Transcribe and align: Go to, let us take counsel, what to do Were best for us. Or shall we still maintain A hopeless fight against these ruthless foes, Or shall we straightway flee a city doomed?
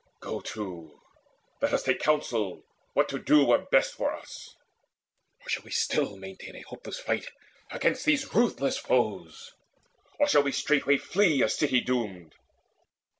Go 0.19 0.41
to, 0.55 0.99
let 1.61 1.73
us 1.73 1.83
take 1.83 1.99
counsel, 1.99 2.63
what 2.93 3.07
to 3.09 3.19
do 3.19 3.45
Were 3.45 3.67
best 3.71 3.93
for 3.93 4.11
us. 4.11 4.55
Or 5.45 5.47
shall 5.47 5.61
we 5.63 5.69
still 5.69 6.17
maintain 6.17 6.55
A 6.55 6.61
hopeless 6.63 6.97
fight 6.97 7.27
against 7.69 8.03
these 8.05 8.33
ruthless 8.33 8.79
foes, 8.79 9.51
Or 10.19 10.27
shall 10.27 10.41
we 10.41 10.53
straightway 10.53 10.97
flee 10.97 11.43
a 11.43 11.49
city 11.49 11.81
doomed? 11.81 12.33